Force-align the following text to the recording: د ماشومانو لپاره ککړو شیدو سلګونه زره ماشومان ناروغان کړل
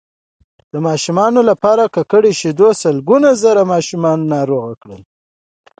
د 0.71 0.75
ماشومانو 0.87 1.39
لپاره 1.49 1.83
ککړو 1.95 2.31
شیدو 2.39 2.69
سلګونه 2.81 3.29
زره 3.43 3.61
ماشومان 3.73 4.17
ناروغان 4.33 4.73
کړل 4.81 5.01